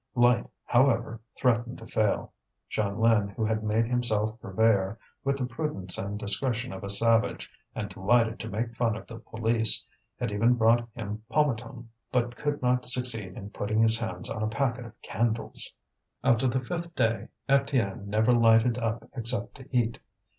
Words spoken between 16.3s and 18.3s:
the fifth day Étienne